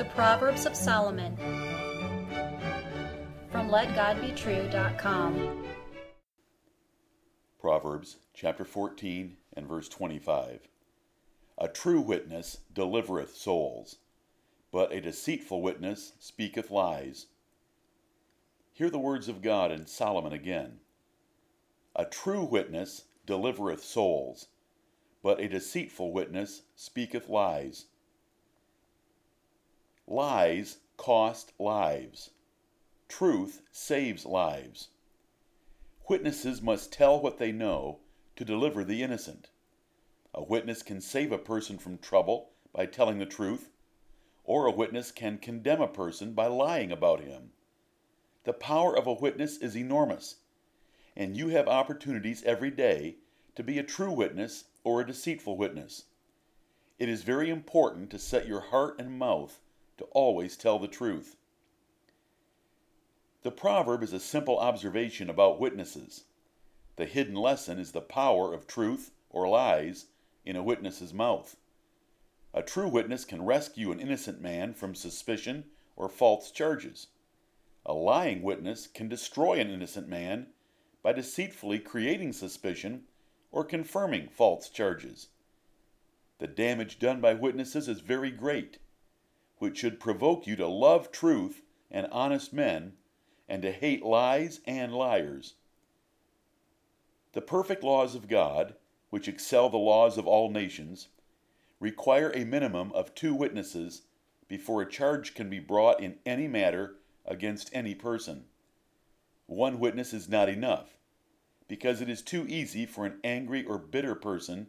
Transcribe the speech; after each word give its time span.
The 0.00 0.06
Proverbs 0.06 0.64
of 0.64 0.74
Solomon 0.74 1.36
from 3.52 3.68
LetGodBetrue.com. 3.68 5.66
Proverbs 7.60 8.16
chapter 8.32 8.64
14 8.64 9.36
and 9.52 9.68
verse 9.68 9.90
25. 9.90 10.60
A 11.58 11.68
true 11.68 12.00
witness 12.00 12.60
delivereth 12.72 13.36
souls, 13.36 13.96
but 14.72 14.90
a 14.90 15.02
deceitful 15.02 15.60
witness 15.60 16.14
speaketh 16.18 16.70
lies. 16.70 17.26
Hear 18.72 18.88
the 18.88 18.98
words 18.98 19.28
of 19.28 19.42
God 19.42 19.70
in 19.70 19.86
Solomon 19.86 20.32
again. 20.32 20.78
A 21.94 22.06
true 22.06 22.44
witness 22.44 23.04
delivereth 23.26 23.84
souls, 23.84 24.46
but 25.22 25.40
a 25.40 25.46
deceitful 25.46 26.10
witness 26.10 26.62
speaketh 26.74 27.28
lies. 27.28 27.84
Lies 30.12 30.78
cost 30.96 31.52
lives. 31.56 32.30
Truth 33.06 33.62
saves 33.70 34.26
lives. 34.26 34.88
Witnesses 36.08 36.60
must 36.60 36.92
tell 36.92 37.20
what 37.20 37.38
they 37.38 37.52
know 37.52 38.00
to 38.34 38.44
deliver 38.44 38.82
the 38.82 39.04
innocent. 39.04 39.50
A 40.34 40.42
witness 40.42 40.82
can 40.82 41.00
save 41.00 41.30
a 41.30 41.38
person 41.38 41.78
from 41.78 41.96
trouble 41.96 42.50
by 42.72 42.86
telling 42.86 43.20
the 43.20 43.24
truth, 43.24 43.70
or 44.42 44.66
a 44.66 44.72
witness 44.72 45.12
can 45.12 45.38
condemn 45.38 45.80
a 45.80 45.86
person 45.86 46.32
by 46.32 46.48
lying 46.48 46.90
about 46.90 47.20
him. 47.20 47.52
The 48.42 48.52
power 48.52 48.98
of 48.98 49.06
a 49.06 49.12
witness 49.14 49.58
is 49.58 49.76
enormous, 49.76 50.38
and 51.14 51.36
you 51.36 51.50
have 51.50 51.68
opportunities 51.68 52.42
every 52.42 52.72
day 52.72 53.18
to 53.54 53.62
be 53.62 53.78
a 53.78 53.84
true 53.84 54.10
witness 54.10 54.64
or 54.82 55.00
a 55.00 55.06
deceitful 55.06 55.56
witness. 55.56 56.06
It 56.98 57.08
is 57.08 57.22
very 57.22 57.48
important 57.48 58.10
to 58.10 58.18
set 58.18 58.48
your 58.48 58.60
heart 58.60 58.98
and 58.98 59.16
mouth 59.16 59.60
to 60.00 60.06
always 60.12 60.56
tell 60.56 60.78
the 60.78 60.88
truth. 60.88 61.36
The 63.42 63.50
proverb 63.50 64.02
is 64.02 64.14
a 64.14 64.18
simple 64.18 64.58
observation 64.58 65.28
about 65.28 65.60
witnesses. 65.60 66.24
The 66.96 67.04
hidden 67.04 67.34
lesson 67.34 67.78
is 67.78 67.92
the 67.92 68.00
power 68.00 68.54
of 68.54 68.66
truth 68.66 69.10
or 69.28 69.46
lies 69.46 70.06
in 70.42 70.56
a 70.56 70.62
witness's 70.62 71.12
mouth. 71.12 71.56
A 72.54 72.62
true 72.62 72.88
witness 72.88 73.26
can 73.26 73.44
rescue 73.44 73.92
an 73.92 74.00
innocent 74.00 74.40
man 74.40 74.72
from 74.72 74.94
suspicion 74.94 75.64
or 75.96 76.08
false 76.08 76.50
charges. 76.50 77.08
A 77.84 77.92
lying 77.92 78.40
witness 78.40 78.86
can 78.86 79.06
destroy 79.06 79.60
an 79.60 79.68
innocent 79.68 80.08
man 80.08 80.46
by 81.02 81.12
deceitfully 81.12 81.78
creating 81.78 82.32
suspicion 82.32 83.02
or 83.52 83.64
confirming 83.64 84.28
false 84.28 84.70
charges. 84.70 85.28
The 86.38 86.46
damage 86.46 86.98
done 86.98 87.20
by 87.20 87.34
witnesses 87.34 87.86
is 87.86 88.00
very 88.00 88.30
great, 88.30 88.78
which 89.60 89.78
should 89.78 90.00
provoke 90.00 90.46
you 90.46 90.56
to 90.56 90.66
love 90.66 91.12
truth 91.12 91.62
and 91.90 92.08
honest 92.10 92.52
men 92.52 92.94
and 93.46 93.62
to 93.62 93.70
hate 93.70 94.02
lies 94.02 94.60
and 94.66 94.92
liars. 94.92 95.54
The 97.32 97.42
perfect 97.42 97.84
laws 97.84 98.14
of 98.14 98.26
God, 98.26 98.74
which 99.10 99.28
excel 99.28 99.68
the 99.68 99.76
laws 99.76 100.16
of 100.16 100.26
all 100.26 100.50
nations, 100.50 101.08
require 101.78 102.32
a 102.34 102.44
minimum 102.44 102.90
of 102.92 103.14
two 103.14 103.34
witnesses 103.34 104.02
before 104.48 104.80
a 104.82 104.90
charge 104.90 105.34
can 105.34 105.50
be 105.50 105.60
brought 105.60 106.00
in 106.00 106.18
any 106.24 106.48
matter 106.48 106.96
against 107.26 107.70
any 107.72 107.94
person. 107.94 108.46
One 109.46 109.78
witness 109.78 110.12
is 110.14 110.28
not 110.28 110.48
enough 110.48 110.96
because 111.68 112.00
it 112.00 112.08
is 112.08 112.22
too 112.22 112.46
easy 112.48 112.86
for 112.86 113.04
an 113.04 113.20
angry 113.22 113.64
or 113.64 113.78
bitter 113.78 114.14
person 114.14 114.68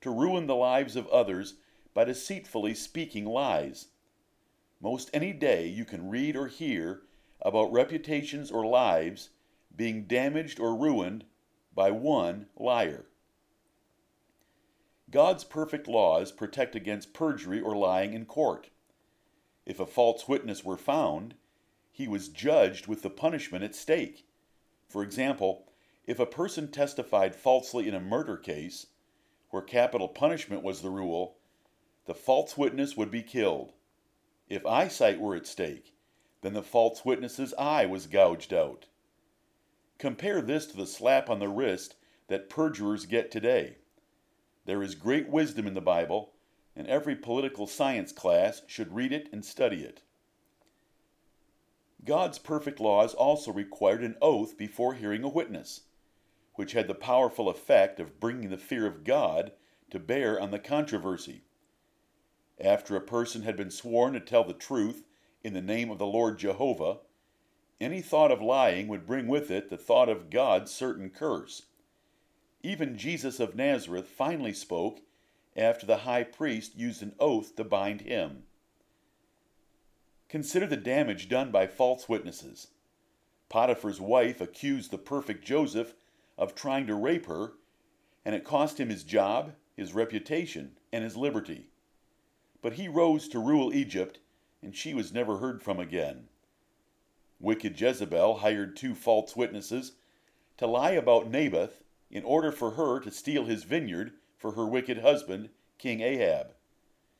to 0.00 0.10
ruin 0.10 0.46
the 0.46 0.54
lives 0.54 0.94
of 0.94 1.08
others 1.08 1.54
by 1.92 2.04
deceitfully 2.04 2.74
speaking 2.74 3.24
lies. 3.24 3.88
Most 4.80 5.10
any 5.12 5.32
day 5.32 5.66
you 5.66 5.84
can 5.84 6.08
read 6.08 6.36
or 6.36 6.46
hear 6.46 7.02
about 7.42 7.72
reputations 7.72 8.50
or 8.50 8.64
lives 8.64 9.30
being 9.74 10.04
damaged 10.04 10.60
or 10.60 10.76
ruined 10.76 11.24
by 11.74 11.90
one 11.90 12.46
liar. 12.56 13.06
God's 15.10 15.44
perfect 15.44 15.88
laws 15.88 16.30
protect 16.30 16.76
against 16.76 17.12
perjury 17.12 17.60
or 17.60 17.76
lying 17.76 18.12
in 18.12 18.26
court. 18.26 18.70
If 19.64 19.80
a 19.80 19.86
false 19.86 20.28
witness 20.28 20.64
were 20.64 20.76
found, 20.76 21.34
he 21.90 22.06
was 22.06 22.28
judged 22.28 22.86
with 22.86 23.02
the 23.02 23.10
punishment 23.10 23.64
at 23.64 23.74
stake. 23.74 24.26
For 24.86 25.02
example, 25.02 25.72
if 26.06 26.18
a 26.18 26.26
person 26.26 26.70
testified 26.70 27.34
falsely 27.34 27.88
in 27.88 27.94
a 27.94 28.00
murder 28.00 28.36
case, 28.36 28.86
where 29.50 29.62
capital 29.62 30.08
punishment 30.08 30.62
was 30.62 30.82
the 30.82 30.90
rule, 30.90 31.38
the 32.06 32.14
false 32.14 32.56
witness 32.56 32.96
would 32.96 33.10
be 33.10 33.22
killed. 33.22 33.72
If 34.48 34.64
eyesight 34.66 35.20
were 35.20 35.34
at 35.36 35.46
stake, 35.46 35.94
then 36.40 36.54
the 36.54 36.62
false 36.62 37.04
witness's 37.04 37.52
eye 37.54 37.86
was 37.86 38.06
gouged 38.06 38.52
out. 38.52 38.86
Compare 39.98 40.40
this 40.40 40.66
to 40.66 40.76
the 40.76 40.86
slap 40.86 41.28
on 41.28 41.38
the 41.38 41.48
wrist 41.48 41.96
that 42.28 42.48
perjurers 42.48 43.06
get 43.06 43.30
today. 43.30 43.78
There 44.64 44.82
is 44.82 44.94
great 44.94 45.28
wisdom 45.28 45.66
in 45.66 45.74
the 45.74 45.80
Bible, 45.80 46.32
and 46.76 46.86
every 46.86 47.16
political 47.16 47.66
science 47.66 48.12
class 48.12 48.62
should 48.66 48.94
read 48.94 49.12
it 49.12 49.28
and 49.32 49.44
study 49.44 49.82
it. 49.82 50.02
God's 52.04 52.38
perfect 52.38 52.78
laws 52.78 53.14
also 53.14 53.52
required 53.52 54.04
an 54.04 54.16
oath 54.22 54.56
before 54.56 54.94
hearing 54.94 55.24
a 55.24 55.28
witness 55.28 55.82
which 56.54 56.72
had 56.72 56.88
the 56.88 56.94
powerful 56.94 57.48
effect 57.48 58.00
of 58.00 58.18
bringing 58.18 58.50
the 58.50 58.58
fear 58.58 58.84
of 58.84 59.04
God 59.04 59.52
to 59.90 59.98
bear 60.00 60.40
on 60.40 60.50
the 60.50 60.58
controversy. 60.58 61.44
After 62.60 62.96
a 62.96 63.00
person 63.00 63.42
had 63.42 63.56
been 63.56 63.70
sworn 63.70 64.14
to 64.14 64.20
tell 64.20 64.44
the 64.44 64.52
truth 64.52 65.04
in 65.44 65.52
the 65.52 65.62
name 65.62 65.90
of 65.90 65.98
the 65.98 66.06
Lord 66.06 66.38
Jehovah, 66.38 66.98
any 67.80 68.00
thought 68.00 68.32
of 68.32 68.42
lying 68.42 68.88
would 68.88 69.06
bring 69.06 69.28
with 69.28 69.50
it 69.50 69.70
the 69.70 69.76
thought 69.76 70.08
of 70.08 70.30
God's 70.30 70.72
certain 70.72 71.10
curse. 71.10 71.66
Even 72.62 72.98
Jesus 72.98 73.38
of 73.38 73.54
Nazareth 73.54 74.08
finally 74.08 74.52
spoke 74.52 75.00
after 75.56 75.86
the 75.86 75.98
high 75.98 76.24
priest 76.24 76.76
used 76.76 77.02
an 77.02 77.14
oath 77.20 77.54
to 77.56 77.64
bind 77.64 78.00
him. 78.00 78.44
Consider 80.28 80.66
the 80.66 80.76
damage 80.76 81.28
done 81.28 81.50
by 81.50 81.66
false 81.66 82.08
witnesses. 82.08 82.68
Potiphar's 83.48 84.00
wife 84.00 84.40
accused 84.40 84.90
the 84.90 84.98
perfect 84.98 85.44
Joseph 85.44 85.94
of 86.36 86.54
trying 86.54 86.86
to 86.86 86.94
rape 86.94 87.26
her, 87.26 87.52
and 88.24 88.34
it 88.34 88.44
cost 88.44 88.78
him 88.78 88.90
his 88.90 89.04
job, 89.04 89.54
his 89.76 89.94
reputation, 89.94 90.76
and 90.92 91.04
his 91.04 91.16
liberty. 91.16 91.70
But 92.60 92.74
he 92.74 92.88
rose 92.88 93.28
to 93.28 93.38
rule 93.38 93.72
Egypt, 93.72 94.18
and 94.62 94.74
she 94.74 94.94
was 94.94 95.12
never 95.12 95.38
heard 95.38 95.62
from 95.62 95.78
again. 95.78 96.28
Wicked 97.40 97.80
Jezebel 97.80 98.38
hired 98.38 98.76
two 98.76 98.94
false 98.94 99.36
witnesses 99.36 99.92
to 100.56 100.66
lie 100.66 100.90
about 100.90 101.30
Naboth 101.30 101.82
in 102.10 102.24
order 102.24 102.50
for 102.50 102.72
her 102.72 102.98
to 103.00 103.10
steal 103.10 103.44
his 103.44 103.64
vineyard 103.64 104.12
for 104.36 104.52
her 104.52 104.66
wicked 104.66 104.98
husband, 104.98 105.50
King 105.78 106.00
Ahab. 106.00 106.54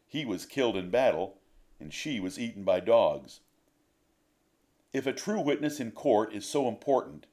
He 0.07 0.25
was 0.25 0.47
killed 0.47 0.77
in 0.77 0.91
battle, 0.91 1.39
and 1.79 1.93
she 1.93 2.19
was 2.19 2.39
eaten 2.39 2.65
by 2.65 2.81
dogs. 2.81 3.41
If 4.93 5.07
a 5.07 5.13
true 5.13 5.41
witness 5.41 5.79
in 5.79 5.93
court 5.93 6.33
is 6.33 6.47
so 6.47 6.67
important, 6.67 7.27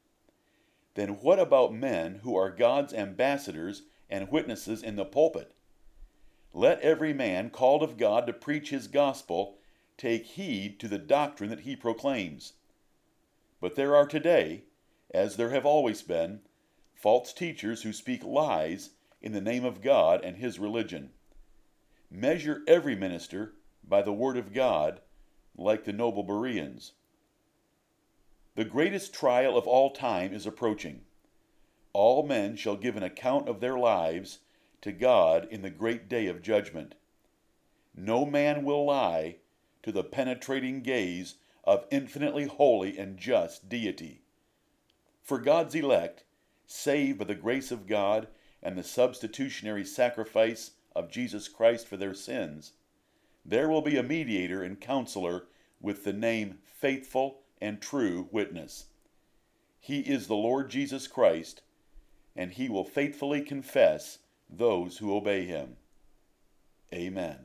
then 0.96 1.22
what 1.22 1.40
about 1.40 1.74
men 1.74 2.20
who 2.24 2.36
are 2.36 2.52
God's 2.52 2.94
ambassadors 2.94 3.84
and 4.10 4.32
witnesses 4.32 4.84
in 4.84 4.96
the 4.96 5.06
pulpit? 5.06 5.54
Let 6.58 6.80
every 6.80 7.12
man 7.12 7.50
called 7.50 7.84
of 7.84 7.98
God 7.98 8.26
to 8.28 8.32
preach 8.32 8.70
his 8.70 8.88
gospel 8.88 9.58
take 9.98 10.26
heed 10.26 10.80
to 10.80 10.88
the 10.88 10.98
doctrine 10.98 11.50
that 11.50 11.60
he 11.60 11.76
proclaims. 11.76 12.54
But 13.60 13.76
there 13.76 13.94
are 13.94 14.08
today, 14.08 14.64
as 15.14 15.36
there 15.36 15.50
have 15.50 15.66
always 15.66 16.02
been, 16.02 16.44
false 16.94 17.34
teachers 17.34 17.84
who 17.84 17.92
speak 17.92 18.24
lies 18.24 18.92
in 19.22 19.34
the 19.34 19.42
name 19.42 19.66
of 19.66 19.82
God 19.82 20.24
and 20.24 20.38
his 20.38 20.58
religion. 20.58 21.12
Measure 22.10 22.64
every 22.70 22.96
minister 22.96 23.56
by 23.84 24.02
the 24.02 24.14
word 24.14 24.38
of 24.38 24.54
God, 24.54 25.02
like 25.58 25.84
the 25.84 25.92
noble 25.92 26.24
Bereans. 26.24 26.94
The 28.56 28.64
greatest 28.64 29.14
trial 29.14 29.58
of 29.58 29.68
all 29.68 29.92
time 29.92 30.34
is 30.34 30.46
approaching. 30.46 31.04
All 31.92 32.26
men 32.26 32.56
shall 32.56 32.78
give 32.78 32.96
an 32.96 33.04
account 33.04 33.50
of 33.50 33.60
their 33.60 33.78
lives 33.78 34.40
to 34.86 34.92
God 34.92 35.48
in 35.50 35.64
the 35.64 35.72
great 35.72 36.08
day 36.08 36.28
of 36.28 36.44
judgment. 36.44 36.94
No 37.96 38.24
man 38.24 38.64
will 38.64 38.86
lie 38.86 39.38
to 39.82 39.92
the 39.92 40.04
penetrating 40.04 40.84
gaze 40.84 41.38
of 41.64 41.88
infinitely 41.90 42.46
holy 42.46 42.96
and 42.96 43.18
just 43.18 43.68
deity. 43.68 44.22
For 45.24 45.40
God's 45.40 45.74
elect, 45.74 46.24
saved 46.68 47.18
by 47.18 47.26
the 47.26 47.34
grace 47.34 47.72
of 47.72 47.88
God 47.88 48.28
and 48.62 48.78
the 48.78 48.84
substitutionary 48.84 49.84
sacrifice 49.84 50.74
of 50.96 51.10
Jesus 51.10 51.48
Christ 51.48 51.88
for 51.88 51.98
their 51.98 52.14
sins, 52.14 52.74
there 53.44 53.68
will 53.68 53.82
be 53.82 53.98
a 53.98 54.04
mediator 54.04 54.62
and 54.62 54.80
counselor 54.80 55.48
with 55.82 56.04
the 56.04 56.14
name 56.14 56.60
faithful 56.64 57.40
and 57.60 57.82
true 57.82 58.30
witness. 58.32 58.86
He 59.80 60.02
is 60.02 60.28
the 60.28 60.36
Lord 60.36 60.70
Jesus 60.70 61.08
Christ, 61.08 61.64
and 62.36 62.52
he 62.52 62.70
will 62.70 62.86
faithfully 62.86 63.42
confess 63.42 64.20
those 64.50 64.98
who 64.98 65.16
obey 65.16 65.46
him. 65.46 65.76
Amen. 66.94 67.34